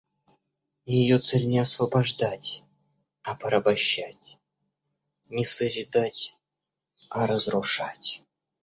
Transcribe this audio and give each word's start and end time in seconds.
Ее 0.87 1.19
цель 1.19 1.47
не 1.47 1.59
освобождать, 1.59 2.63
а 3.21 3.35
порабощать, 3.35 4.39
не 5.29 5.45
созидать, 5.45 6.39
а 7.11 7.27
разрушать. 7.27 8.23